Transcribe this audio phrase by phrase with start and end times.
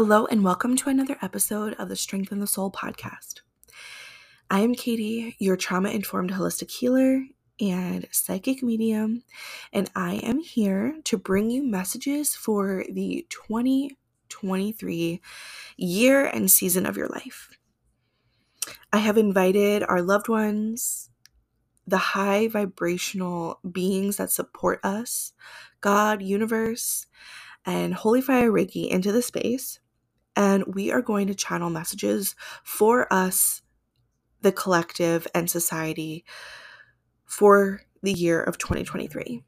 [0.00, 3.40] Hello, and welcome to another episode of the Strengthen the Soul podcast.
[4.48, 7.24] I am Katie, your trauma informed holistic healer
[7.60, 9.24] and psychic medium,
[9.72, 15.20] and I am here to bring you messages for the 2023
[15.76, 17.50] year and season of your life.
[18.92, 21.10] I have invited our loved ones,
[21.88, 25.32] the high vibrational beings that support us,
[25.80, 27.06] God, universe,
[27.66, 29.80] and Holy Fire Reiki into the space.
[30.38, 33.60] And we are going to channel messages for us,
[34.40, 36.24] the collective, and society
[37.24, 39.42] for the year of 2023.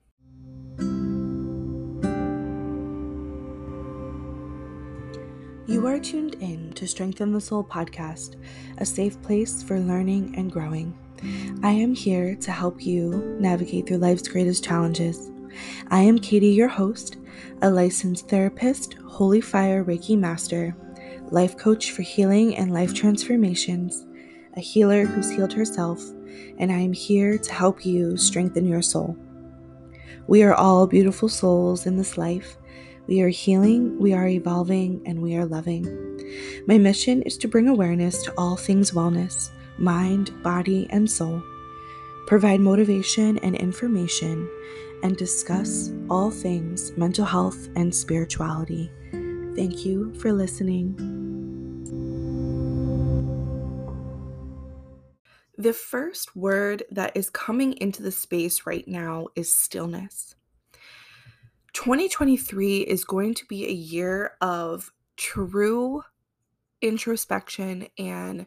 [5.68, 8.34] You are tuned in to Strengthen the Soul podcast,
[8.79, 10.98] a safe place for learning and growing.
[11.62, 15.30] I am here to help you navigate through life's greatest challenges.
[15.88, 17.16] I am Katie, your host,
[17.62, 20.76] a licensed therapist, Holy Fire Reiki Master,
[21.30, 24.06] life coach for healing and life transformations,
[24.57, 26.02] a healer who's healed herself,
[26.59, 29.16] and I am here to help you strengthen your soul.
[30.26, 32.57] We are all beautiful souls in this life.
[33.07, 35.85] We are healing, we are evolving, and we are loving.
[36.66, 41.42] My mission is to bring awareness to all things wellness mind, body, and soul,
[42.26, 44.48] provide motivation and information,
[45.02, 48.90] and discuss all things mental health and spirituality.
[49.57, 50.96] Thank you for listening.
[55.59, 60.34] The first word that is coming into the space right now is stillness.
[61.74, 66.03] 2023 is going to be a year of true
[66.81, 68.47] introspection and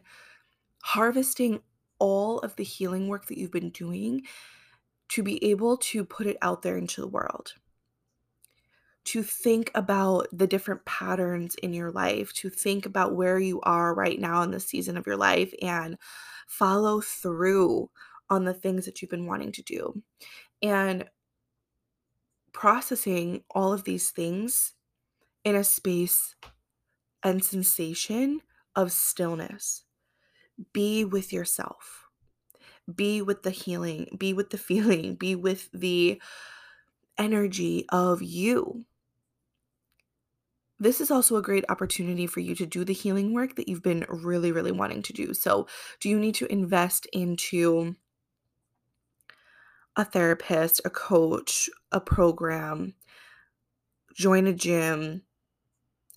[0.82, 1.60] harvesting
[1.98, 4.22] all of the healing work that you've been doing
[5.10, 7.54] to be able to put it out there into the world.
[9.04, 13.94] To think about the different patterns in your life, to think about where you are
[13.94, 15.98] right now in the season of your life and
[16.46, 17.90] follow through
[18.30, 20.02] on the things that you've been wanting to do.
[20.62, 21.04] And
[22.52, 24.72] processing all of these things
[25.44, 26.34] in a space
[27.22, 28.40] and sensation
[28.74, 29.84] of stillness.
[30.72, 32.03] Be with yourself.
[32.92, 36.20] Be with the healing, be with the feeling, be with the
[37.18, 38.84] energy of you.
[40.78, 43.82] This is also a great opportunity for you to do the healing work that you've
[43.82, 45.32] been really, really wanting to do.
[45.32, 45.68] So,
[46.00, 47.94] do you need to invest into
[49.96, 52.94] a therapist, a coach, a program,
[54.14, 55.22] join a gym?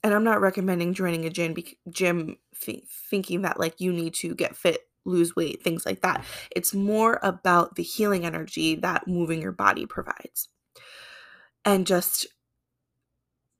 [0.03, 1.55] And I'm not recommending joining a gym,
[1.89, 6.23] gym th- thinking that like you need to get fit lose weight, things like that.
[6.55, 10.49] It's more about the healing energy that moving your body provides.
[11.65, 12.27] And just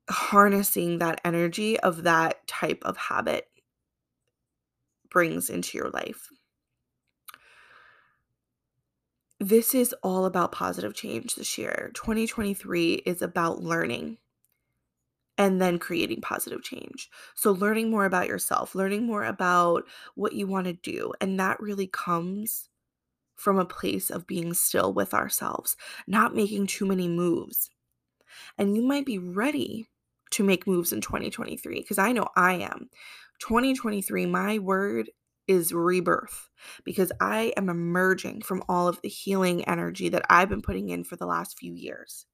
[0.09, 3.47] harnessing that energy of that type of habit
[5.09, 6.29] brings into your life.
[9.39, 11.91] This is all about positive change this year.
[11.93, 14.17] 2023 is about learning
[15.37, 17.09] and then creating positive change.
[17.35, 19.83] So, learning more about yourself, learning more about
[20.15, 21.13] what you want to do.
[21.21, 22.69] And that really comes
[23.35, 25.77] from a place of being still with ourselves,
[26.07, 27.69] not making too many moves.
[28.57, 29.87] And you might be ready
[30.31, 32.89] to make moves in 2023 because I know I am.
[33.39, 35.11] 2023, my word
[35.47, 36.49] is rebirth
[36.83, 41.03] because I am emerging from all of the healing energy that I've been putting in
[41.03, 42.25] for the last few years.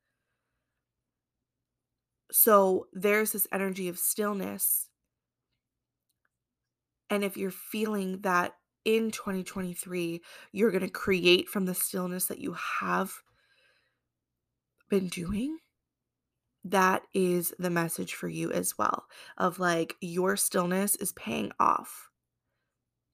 [2.36, 4.90] So there's this energy of stillness.
[7.12, 8.54] And if you're feeling that
[8.86, 10.20] in 2023,
[10.52, 13.14] you're going to create from the stillness that you have
[14.90, 15.60] been doing,
[16.64, 19.06] that is the message for you as well
[19.38, 22.10] of like your stillness is paying off.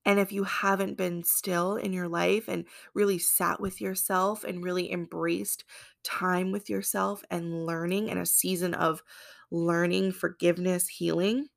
[0.10, 2.66] And if you haven't been still in your life and
[2.96, 5.66] really sat with yourself and really embraced
[6.04, 9.04] time with yourself and learning and a season of
[9.52, 11.50] learning, forgiveness, healing,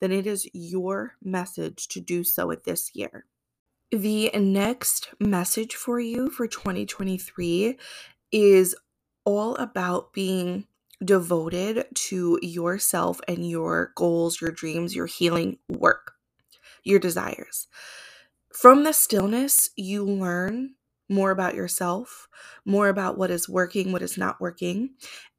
[0.00, 3.24] then it is your message to do so at this year.
[3.90, 7.78] The next message for you for 2023
[8.32, 8.76] is
[9.24, 10.66] all about being
[11.02, 16.12] devoted to yourself and your goals, your dreams, your healing work,
[16.84, 17.68] your desires.
[18.52, 20.74] From the stillness, you learn
[21.08, 22.28] more about yourself,
[22.64, 24.90] more about what is working, what is not working,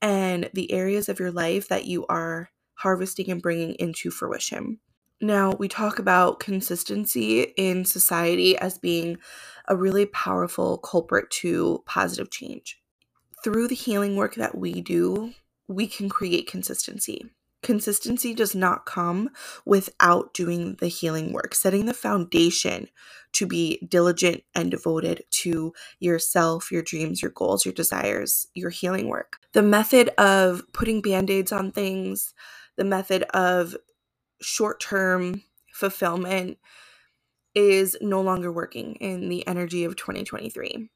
[0.01, 4.79] and the areas of your life that you are harvesting and bringing into fruition.
[5.21, 9.17] Now, we talk about consistency in society as being
[9.67, 12.81] a really powerful culprit to positive change.
[13.43, 15.33] Through the healing work that we do,
[15.67, 17.29] we can create consistency.
[17.63, 19.29] Consistency does not come
[19.65, 22.89] without doing the healing work, setting the foundation
[23.33, 29.07] to be diligent and devoted to yourself, your dreams, your goals, your desires, your healing
[29.07, 29.37] work.
[29.53, 32.33] The method of putting band aids on things,
[32.75, 33.75] the method of
[34.41, 35.41] short term
[35.73, 36.57] fulfillment
[37.55, 40.89] is no longer working in the energy of 2023.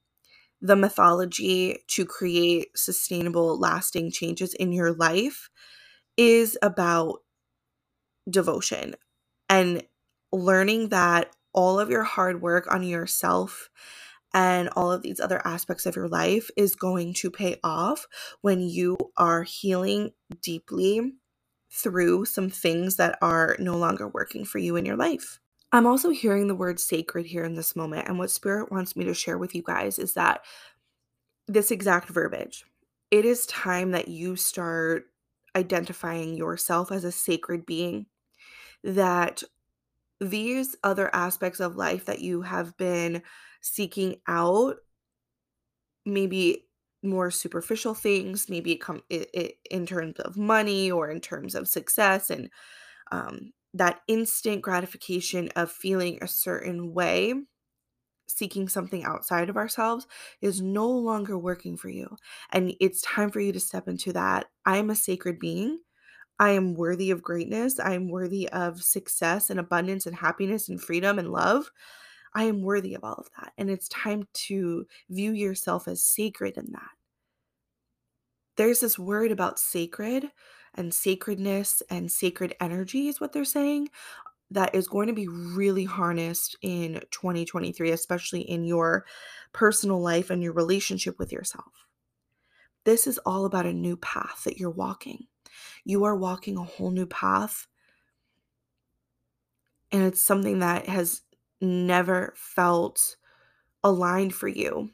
[0.59, 5.49] The mythology to create sustainable, lasting changes in your life
[6.17, 7.19] is about
[8.29, 8.95] devotion
[9.49, 9.83] and
[10.31, 13.69] learning that all of your hard work on yourself
[14.33, 18.07] and all of these other aspects of your life is going to pay off
[18.41, 20.11] when you are healing
[20.41, 21.13] deeply
[21.71, 25.39] through some things that are no longer working for you in your life.
[25.71, 28.07] I'm also hearing the word sacred here in this moment.
[28.07, 30.41] And what Spirit wants me to share with you guys is that
[31.47, 32.65] this exact verbiage
[33.09, 35.05] it is time that you start
[35.57, 38.05] identifying yourself as a sacred being,
[38.83, 39.43] that
[40.19, 43.23] these other aspects of life that you have been
[43.61, 44.77] seeking out,
[46.05, 46.65] maybe
[47.03, 52.49] more superficial things, maybe come in terms of money or in terms of success and
[53.11, 57.33] um, that instant gratification of feeling a certain way
[58.27, 60.07] seeking something outside of ourselves
[60.41, 62.15] is no longer working for you.
[62.51, 64.47] And it's time for you to step into that.
[64.65, 65.79] I am a sacred being.
[66.39, 67.79] I am worthy of greatness.
[67.79, 71.71] I am worthy of success and abundance and happiness and freedom and love.
[72.35, 73.53] I am worthy of all of that.
[73.57, 76.91] And it's time to view yourself as sacred in that.
[78.57, 80.31] There's this word about sacred
[80.75, 83.89] and sacredness and sacred energy, is what they're saying
[84.51, 89.05] that is going to be really harnessed in 2023, especially in your
[89.51, 91.85] personal life and your relationship with yourself.
[92.85, 95.27] This is all about a new path that you're walking.
[95.83, 97.67] You are walking a whole new path.
[99.91, 101.21] And it's something that has
[101.59, 103.17] never felt
[103.83, 104.91] aligned for you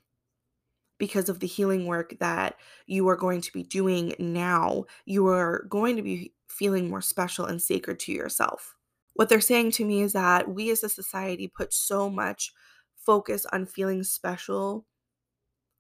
[0.98, 2.56] because of the healing work that
[2.88, 4.86] you are going to be doing now.
[5.06, 8.76] You are going to be feeling more special and sacred to yourself
[9.14, 12.52] what they're saying to me is that we as a society put so much
[12.96, 14.86] focus on feeling special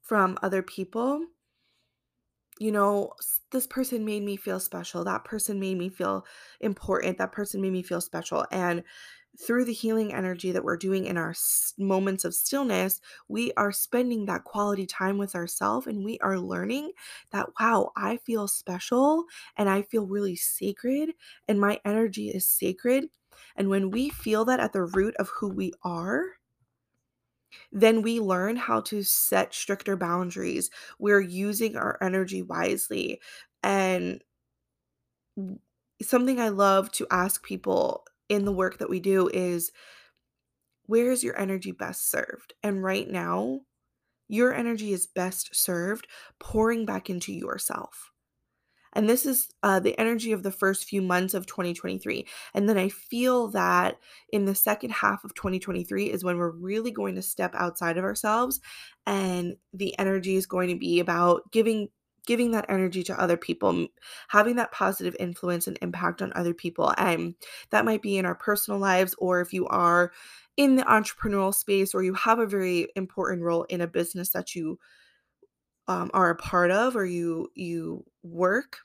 [0.02, 1.28] from other people.
[2.60, 3.14] You know,
[3.52, 5.04] this person made me feel special.
[5.04, 6.24] That person made me feel
[6.62, 7.18] important.
[7.18, 8.46] That person made me feel special.
[8.52, 8.84] And
[9.40, 11.34] through the healing energy that we're doing in our
[11.80, 16.92] moments of stillness, we are spending that quality time with ourselves and we are learning
[17.32, 19.26] that, wow, I feel special
[19.58, 21.16] and I feel really sacred
[21.48, 23.10] and my energy is sacred
[23.56, 26.24] and when we feel that at the root of who we are,
[27.72, 30.70] then we learn how to set stricter boundaries.
[31.00, 33.22] We're using our energy wisely.
[33.62, 34.24] And
[36.02, 39.72] something I love to ask people in the work that we do is
[40.86, 42.54] where is your energy best served?
[42.62, 43.62] And right now,
[44.28, 46.08] your energy is best served
[46.40, 48.13] pouring back into yourself.
[48.94, 52.26] And this is uh, the energy of the first few months of 2023.
[52.54, 53.98] And then I feel that
[54.32, 58.04] in the second half of 2023 is when we're really going to step outside of
[58.04, 58.60] ourselves.
[59.06, 61.90] And the energy is going to be about giving
[62.26, 63.86] giving that energy to other people
[64.30, 67.36] having that positive influence and impact on other people and
[67.70, 70.14] that might be in our personal lives or if you are
[70.56, 74.56] in the entrepreneurial space or you have a very important role in a business that
[74.56, 74.80] you
[75.88, 78.78] um, are a part of or you you work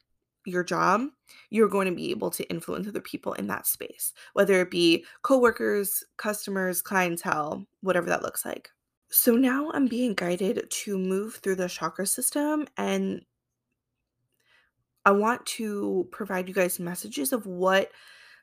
[0.45, 1.03] your job
[1.51, 5.05] you're going to be able to influence other people in that space whether it be
[5.23, 8.71] coworkers customers clientele whatever that looks like.
[9.11, 13.23] So now i'm being guided to move through the chakra system and
[15.05, 17.91] i want to provide you guys messages of what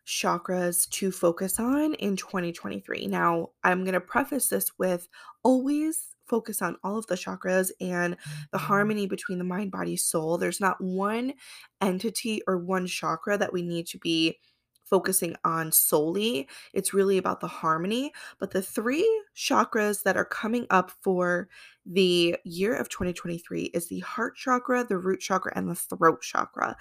[0.07, 5.07] chakras to focus on in 2023 now i'm going to preface this with
[5.43, 8.17] always focus on all of the chakras and
[8.51, 8.67] the Mm-hmm.
[8.67, 10.37] harmony between the mind, body, soul.
[10.37, 11.33] There's not one
[11.81, 14.39] entity or one chakra that we need to be
[14.83, 16.47] focusing on solely.
[16.73, 18.13] It's really about the harmony.
[18.39, 21.49] But the three chakras that are coming up for
[21.85, 26.77] the year of 2023 is the heart chakra, the root chakra, and the throat chakra.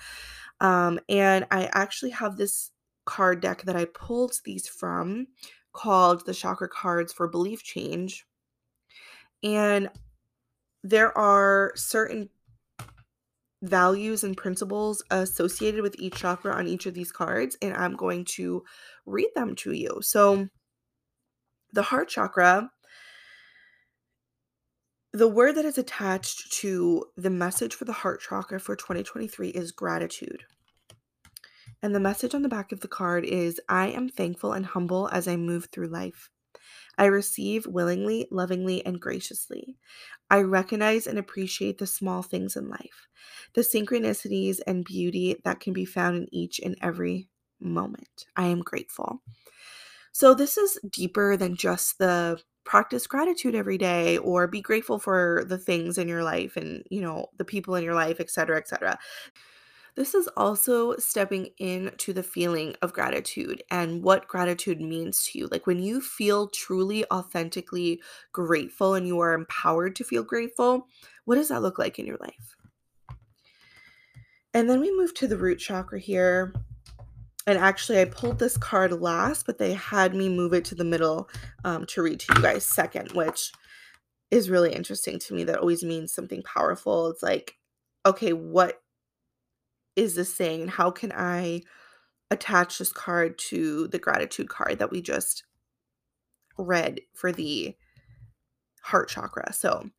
[0.61, 2.71] Um, and I actually have this
[3.07, 5.27] card deck that I pulled these from
[5.73, 8.25] called the Chakra Cards for Belief Change
[9.45, 9.91] and
[10.83, 12.31] there are certain
[13.63, 18.25] values and principles associated with each chakra on each of these cards, and I'm going
[18.37, 18.65] to
[19.07, 20.01] read them to you.
[20.03, 20.49] So,
[21.73, 22.71] the heart chakra,
[25.13, 29.73] the word that is attached to the message for the heart chakra for 2023 is
[29.73, 30.45] gratitude.
[31.83, 35.09] And the message on the back of the card is I am thankful and humble
[35.13, 36.31] as I move through life.
[36.97, 39.77] I receive willingly, lovingly, and graciously.
[40.31, 43.09] I recognize and appreciate the small things in life,
[43.55, 47.29] the synchronicities and beauty that can be found in each and every
[47.61, 48.27] moment.
[48.37, 49.23] I am grateful.
[50.13, 55.45] So, this is deeper than just the practice gratitude every day or be grateful for
[55.47, 58.59] the things in your life and, you know, the people in your life, etc., cetera,
[58.59, 58.99] etc.
[59.97, 65.49] This is also stepping into the feeling of gratitude and what gratitude means to you.
[65.51, 70.89] Like when you feel truly, authentically grateful and you are empowered to feel grateful,
[71.27, 72.57] what does that look like in your life?
[74.53, 76.53] And then we move to the root chakra here.
[77.47, 80.85] And actually, I pulled this card last, but they had me move it to the
[80.85, 81.29] middle
[81.65, 83.53] um, to read to you guys second, which
[84.31, 85.45] is really interesting to me.
[85.45, 87.11] That always means something powerful.
[87.11, 87.57] It's like,
[88.07, 88.81] okay, what
[89.97, 90.69] is this saying?
[90.69, 91.63] How can I
[92.31, 95.45] attach this card to the gratitude card that we just
[96.59, 97.77] read for the
[98.83, 99.53] heart chakra?
[99.53, 99.91] So,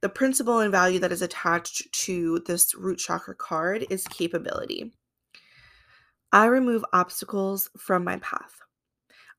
[0.00, 4.92] the principle and value that is attached to this root chakra card is capability.
[6.32, 8.62] I remove obstacles from my path.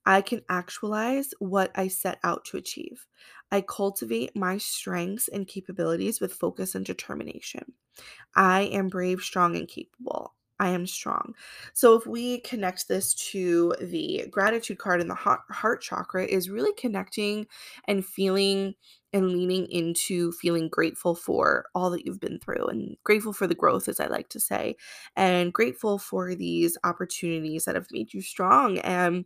[0.05, 3.07] I can actualize what I set out to achieve.
[3.51, 7.73] I cultivate my strengths and capabilities with focus and determination.
[8.35, 10.33] I am brave, strong, and capable.
[10.59, 11.33] I am strong.
[11.73, 16.73] So if we connect this to the gratitude card in the heart chakra is really
[16.77, 17.47] connecting
[17.88, 18.75] and feeling
[19.12, 23.55] and leaning into feeling grateful for all that you've been through and grateful for the
[23.55, 24.75] growth as I like to say
[25.15, 29.25] and grateful for these opportunities that have made you strong and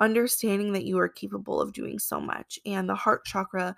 [0.00, 3.76] understanding that you are capable of doing so much and the heart chakra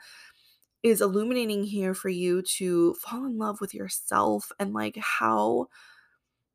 [0.83, 5.69] is illuminating here for you to fall in love with yourself and like how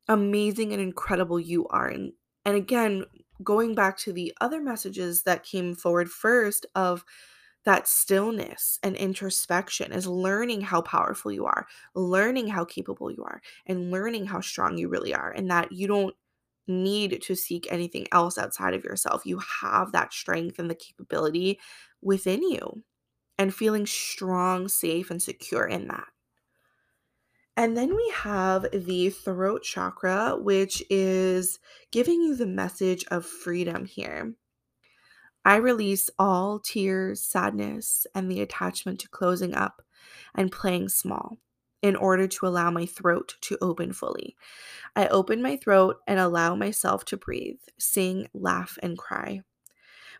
[0.08, 1.88] amazing and incredible you are.
[1.88, 2.12] And
[2.44, 3.04] and again,
[3.42, 7.04] going back to the other messages that came forward first of
[7.64, 11.66] that stillness and introspection is learning how powerful you are,
[11.96, 15.88] learning how capable you are, and learning how strong you really are, and that you
[15.88, 16.14] don't
[16.68, 19.26] need to seek anything else outside of yourself.
[19.26, 21.58] You have that strength and the capability
[22.02, 22.84] within you,
[23.38, 26.08] and feeling strong, safe, and secure in that.
[27.56, 31.58] And then we have the throat chakra, which is
[31.90, 34.34] giving you the message of freedom here.
[35.44, 39.80] I release all tears, sadness, and the attachment to closing up
[40.34, 41.38] and playing small
[41.82, 44.36] in order to allow my throat to open fully.
[44.96, 49.42] I open my throat and allow myself to breathe, sing, laugh, and cry.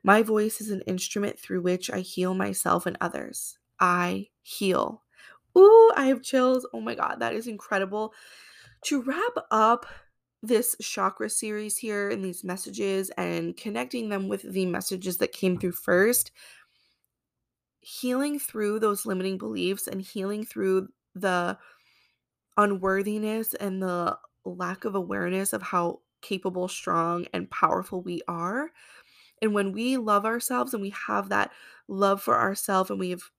[0.07, 3.59] My voice is an instrument through which I heal myself and others.
[3.81, 5.03] I heal
[5.59, 6.67] Ooh, I have chills.
[6.73, 8.13] Oh my God, that is incredible.
[8.85, 9.87] To wrap up
[10.43, 15.59] this chakra series here and these messages and connecting them with the messages that came
[15.59, 16.31] through first,
[17.81, 21.57] healing through those limiting beliefs and healing through the
[22.59, 28.71] unworthiness and the lack of awareness of how capable, strong, and powerful we are.
[29.43, 31.53] And when we love ourselves and we have that
[31.89, 33.31] love for ourselves and we've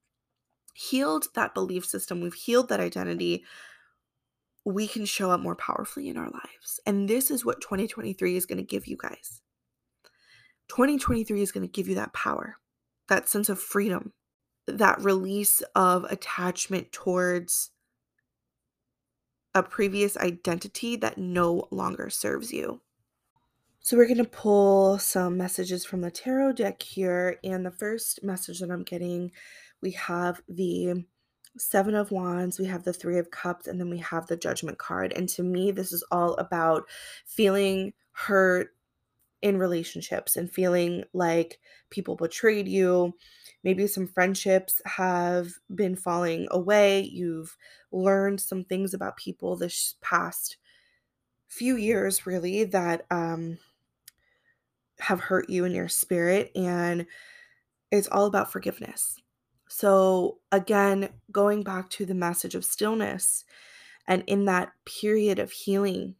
[0.73, 3.43] healed that belief system, we've healed that identity,
[4.63, 6.79] we can show up more powerfully in our lives.
[6.85, 9.41] And this is what 2023 is going to give you guys.
[10.67, 12.57] 2023 is going to give you that power,
[13.07, 14.13] that sense of freedom,
[14.67, 17.71] that release of attachment towards
[19.55, 22.81] a previous identity that no longer serves you.
[23.87, 27.39] So, we're going to pull some messages from the tarot deck here.
[27.41, 29.31] And the first message that I'm getting
[29.81, 31.05] we have the
[31.57, 34.77] Seven of Wands, we have the Three of Cups, and then we have the Judgment
[34.77, 35.13] card.
[35.13, 36.83] And to me, this is all about
[37.25, 38.75] feeling hurt
[39.41, 41.57] in relationships and feeling like
[41.89, 43.13] people betrayed you.
[43.63, 47.03] Maybe some friendships have been falling away.
[47.03, 47.55] You've
[47.93, 50.57] learned some things about people this past
[51.47, 53.57] few years, really, that um,
[54.99, 56.51] have hurt you in your spirit.
[56.55, 57.05] And
[57.91, 59.19] it's all about forgiveness
[59.69, 63.43] so, again, going back to the message of stillness
[64.07, 66.15] and in that period of healing,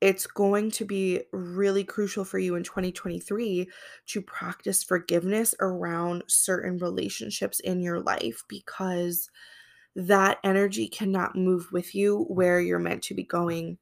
[0.00, 3.68] it's going to be really crucial for you in 2023
[4.06, 9.30] to practice forgiveness around certain relationships in your life because
[9.94, 13.78] that energy cannot move with you where you're meant to be going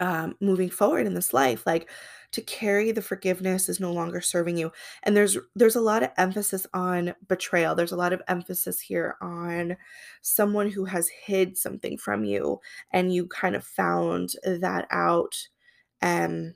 [0.00, 1.88] um, moving forward in this life like
[2.32, 4.72] to carry the forgiveness is no longer serving you.
[5.02, 7.74] And there's there's a lot of emphasis on betrayal.
[7.74, 9.76] There's a lot of emphasis here on
[10.22, 12.60] someone who has hid something from you
[12.92, 15.48] and you kind of found that out
[16.00, 16.54] and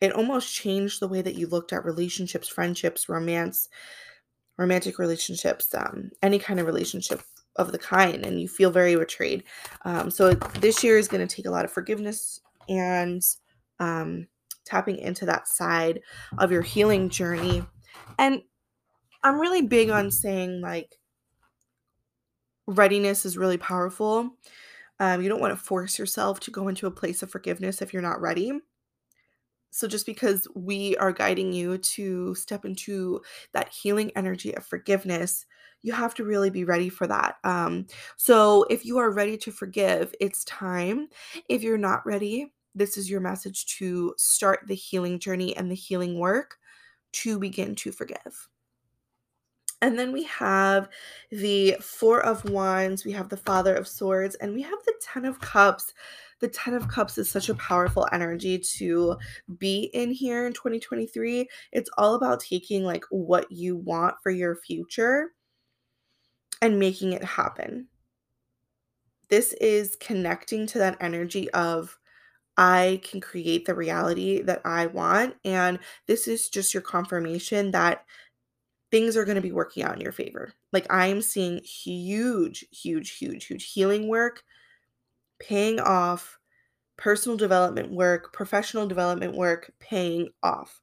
[0.00, 3.68] it almost changed the way that you looked at relationships, friendships, romance,
[4.58, 7.20] romantic relationships, um, any kind of relationship
[7.56, 9.44] of the kind, and you feel very betrayed.
[9.84, 13.22] Um, so this year is going to take a lot of forgiveness and
[13.78, 14.28] um,
[14.64, 16.00] tapping into that side
[16.38, 17.64] of your healing journey.
[18.18, 18.42] And
[19.22, 20.96] I'm really big on saying like
[22.66, 24.30] readiness is really powerful.
[25.00, 27.92] Um, you don't want to force yourself to go into a place of forgiveness if
[27.92, 28.52] you're not ready.
[29.70, 35.46] So, just because we are guiding you to step into that healing energy of forgiveness,
[35.84, 37.36] you have to really be ready for that.
[37.44, 37.86] Um,
[38.16, 41.08] so, if you are ready to forgive, it's time.
[41.48, 45.76] If you're not ready, this is your message to start the healing journey and the
[45.76, 46.56] healing work
[47.12, 48.48] to begin to forgive.
[49.82, 50.88] And then we have
[51.30, 55.26] the Four of Wands, we have the Father of Swords, and we have the Ten
[55.26, 55.92] of Cups.
[56.40, 59.16] The Ten of Cups is such a powerful energy to
[59.58, 61.46] be in here in 2023.
[61.72, 65.32] It's all about taking like what you want for your future
[66.64, 67.86] and making it happen.
[69.28, 71.98] This is connecting to that energy of
[72.56, 75.34] I can create the reality that I want.
[75.44, 78.06] And this is just your confirmation that
[78.90, 80.54] things are going to be working out in your favor.
[80.72, 84.42] Like I'm seeing huge, huge, huge, huge healing work
[85.40, 86.38] paying off,
[86.96, 90.80] personal development work, professional development work paying off.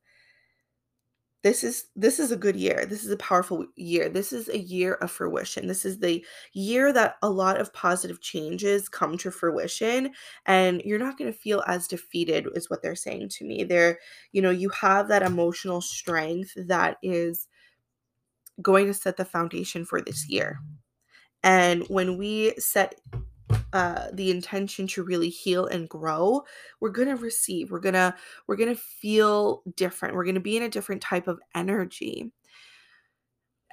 [1.43, 2.85] This is this is a good year.
[2.85, 4.09] This is a powerful year.
[4.09, 5.65] This is a year of fruition.
[5.65, 10.11] This is the year that a lot of positive changes come to fruition
[10.45, 13.63] and you're not going to feel as defeated is what they're saying to me.
[13.63, 13.97] There,
[14.31, 17.47] you know, you have that emotional strength that is
[18.61, 20.59] going to set the foundation for this year.
[21.43, 23.01] And when we set
[23.73, 26.43] uh, the intention to really heal and grow,
[26.79, 27.71] we're gonna receive.
[27.71, 28.15] We're gonna
[28.47, 30.15] we're gonna feel different.
[30.15, 32.31] We're gonna be in a different type of energy.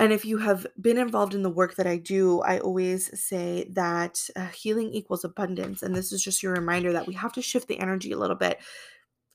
[0.01, 3.69] And if you have been involved in the work that I do, I always say
[3.73, 5.83] that uh, healing equals abundance.
[5.83, 8.37] And this is just your reminder that we have to shift the energy a little
[8.37, 8.61] bit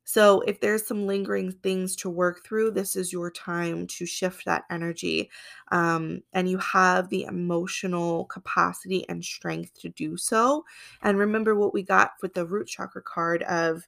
[0.05, 4.45] so, if there's some lingering things to work through, this is your time to shift
[4.45, 5.29] that energy.
[5.71, 10.65] Um, and you have the emotional capacity and strength to do so.
[11.01, 13.87] And remember what we got with the root chakra card of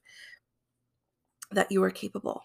[1.52, 2.42] that you are capable,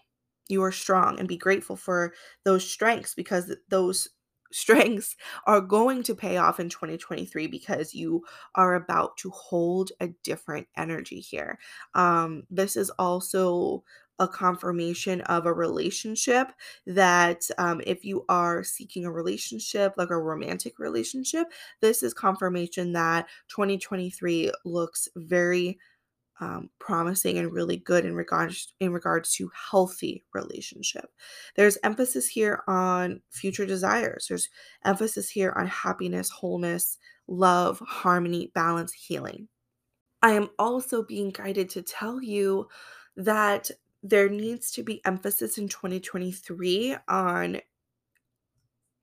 [0.48, 2.12] you are strong, and be grateful for
[2.44, 4.08] those strengths because those
[4.52, 10.08] strengths are going to pay off in 2023 because you are about to hold a
[10.22, 11.58] different energy here.
[11.94, 13.84] Um, this is also
[14.18, 16.52] a confirmation of a relationship
[16.86, 21.48] that um, if you are seeking a relationship, like a romantic relationship,
[21.80, 25.78] this is confirmation that 2023 looks very
[26.40, 31.10] um, promising and really good in regards in regards to healthy relationship.
[31.56, 34.26] There's emphasis here on future desires.
[34.28, 34.48] There's
[34.84, 39.48] emphasis here on happiness, wholeness, love, harmony, balance, healing.
[40.22, 42.68] I am also being guided to tell you
[43.16, 43.70] that
[44.02, 47.60] there needs to be emphasis in 2023 on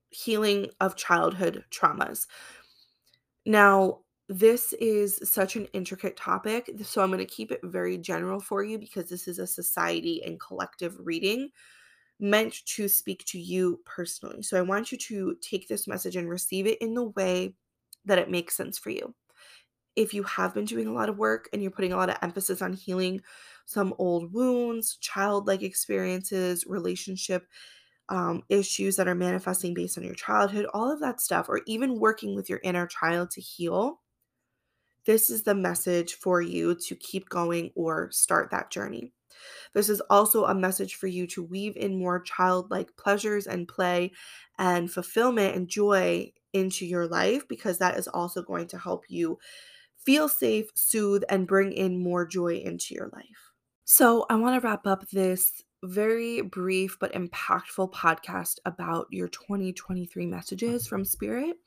[0.09, 2.25] healing of childhood traumas.
[3.45, 8.39] Now, this is such an intricate topic, so I'm going to keep it very general
[8.39, 11.49] for you because this is a society and collective reading
[12.19, 14.43] meant to speak to you personally.
[14.43, 17.55] So I want you to take this message and receive it in the way
[18.05, 19.15] that it makes sense for you.
[19.95, 22.17] If you have been doing a lot of work and you're putting a lot of
[22.21, 23.21] emphasis on healing
[23.65, 27.47] some old wounds, childlike experiences, relationship
[28.09, 31.99] um, issues that are manifesting based on your childhood, all of that stuff, or even
[31.99, 34.01] working with your inner child to heal,
[35.05, 39.11] this is the message for you to keep going or start that journey.
[39.73, 44.11] This is also a message for you to weave in more childlike pleasures and play
[44.57, 49.37] and fulfillment and joy into your life because that is also going to help you
[49.97, 53.53] feel safe, soothe, and bring in more joy into your life.
[53.85, 60.25] So, I want to wrap up this very brief but impactful podcast about your 2023
[60.25, 61.57] messages from Spirit.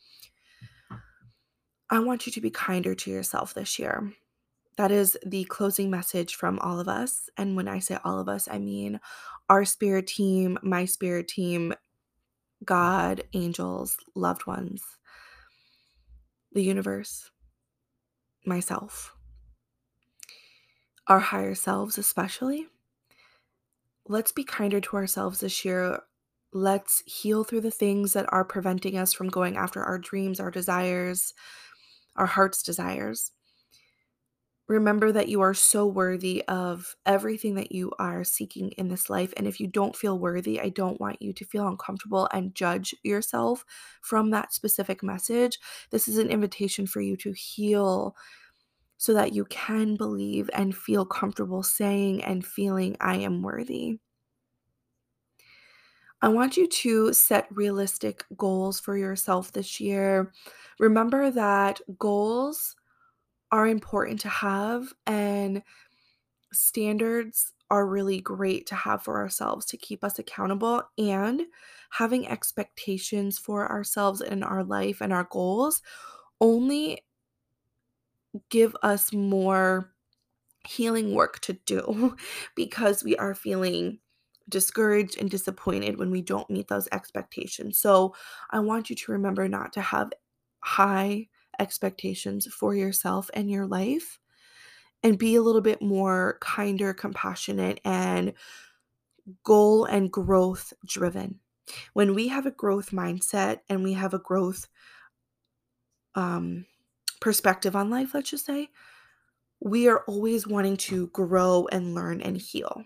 [1.92, 4.14] I want you to be kinder to yourself this year.
[4.78, 7.28] That is the closing message from all of us.
[7.36, 8.98] And when I say all of us, I mean
[9.50, 11.74] our spirit team, my spirit team,
[12.64, 14.82] God, angels, loved ones,
[16.52, 17.30] the universe,
[18.46, 19.14] myself,
[21.08, 22.68] our higher selves, especially.
[24.08, 26.00] Let's be kinder to ourselves this year.
[26.54, 30.50] Let's heal through the things that are preventing us from going after our dreams, our
[30.50, 31.34] desires,
[32.16, 33.32] our heart's desires.
[34.68, 39.34] Remember that you are so worthy of everything that you are seeking in this life.
[39.36, 42.94] And if you don't feel worthy, I don't want you to feel uncomfortable and judge
[43.02, 43.64] yourself
[44.00, 45.58] from that specific message.
[45.90, 48.16] This is an invitation for you to heal
[48.96, 53.98] so that you can believe and feel comfortable saying and feeling, I am worthy.
[56.22, 60.32] I want you to set realistic goals for yourself this year.
[60.78, 62.76] Remember that goals
[63.50, 65.62] are important to have and
[66.52, 71.42] standards are really great to have for ourselves to keep us accountable and
[71.90, 75.82] having expectations for ourselves in our life and our goals
[76.40, 77.02] only
[78.50, 79.92] give us more
[80.66, 82.16] healing work to do
[82.56, 83.98] because we are feeling
[84.48, 87.78] discouraged and disappointed when we don't meet those expectations.
[87.78, 88.14] So,
[88.50, 90.12] I want you to remember not to have
[90.60, 91.28] high
[91.58, 94.18] expectations for yourself and your life
[95.02, 98.32] and be a little bit more kinder, compassionate, and
[99.44, 101.40] goal and growth driven.
[101.92, 104.68] When we have a growth mindset and we have a growth
[106.14, 106.66] um,
[107.20, 108.68] perspective on life, let's just say,
[109.60, 112.84] we are always wanting to grow and learn and heal.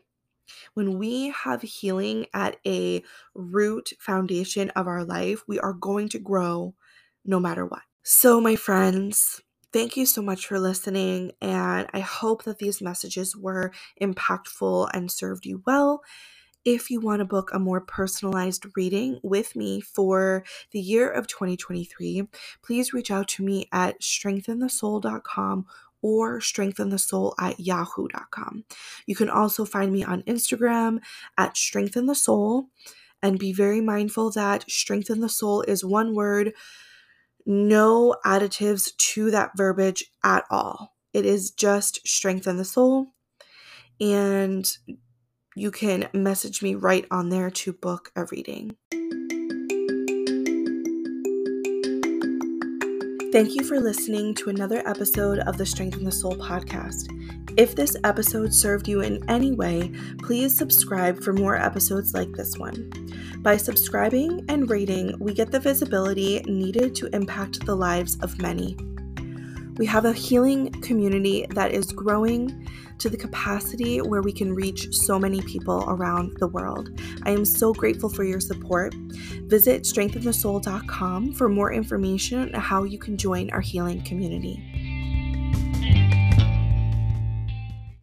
[0.74, 3.02] When we have healing at a
[3.34, 6.74] root foundation of our life, we are going to grow
[7.24, 7.82] no matter what.
[8.02, 11.32] So, my friends, thank you so much for listening.
[11.40, 16.02] And I hope that these messages were impactful and served you well.
[16.64, 21.28] If you want to book a more personalized reading with me for the year of
[21.28, 22.26] 2023,
[22.60, 25.66] please reach out to me at strengthenthesoul.com
[26.02, 28.64] or strengthenthesoul at yahoo.com.
[29.06, 31.00] You can also find me on Instagram
[31.36, 32.66] at strengthenthesoul
[33.22, 36.52] and be very mindful that strengthen the soul is one word
[37.46, 40.96] no additives to that verbiage at all.
[41.12, 43.06] It is just strengthen the soul.
[44.00, 44.68] And
[45.54, 48.76] you can message me right on there to book a reading.
[53.36, 57.12] Thank you for listening to another episode of the Strengthen the Soul podcast.
[57.58, 62.56] If this episode served you in any way, please subscribe for more episodes like this
[62.56, 62.90] one.
[63.40, 68.74] By subscribing and rating, we get the visibility needed to impact the lives of many.
[69.76, 72.66] We have a healing community that is growing
[72.98, 76.98] to the capacity where we can reach so many people around the world.
[77.24, 78.94] I am so grateful for your support.
[78.94, 84.62] Visit strengthenthesoul.com for more information on how you can join our healing community.